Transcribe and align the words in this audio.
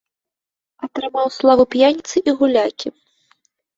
Атрымаў 0.87 1.29
славу 1.37 1.63
п'яніцы 1.75 2.15
і 2.27 2.31
гулякі. 2.41 2.87